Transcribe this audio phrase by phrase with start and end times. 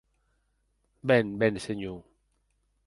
[1.03, 2.03] Ben, ben, senhor!